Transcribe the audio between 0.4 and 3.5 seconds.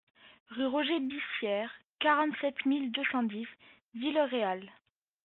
Rue Roger Bissière, quarante-sept mille deux cent dix